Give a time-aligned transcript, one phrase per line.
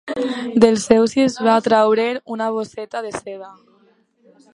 [0.61, 2.07] Del seu si es va treure
[2.37, 3.51] una bosseta de seda.